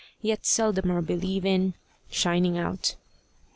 [0.19, 1.75] yet seldomer believe in,
[2.09, 2.95] shining out.